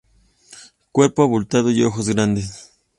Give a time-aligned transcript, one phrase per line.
[0.91, 2.71] Cuerpo abultado y ojos grandes.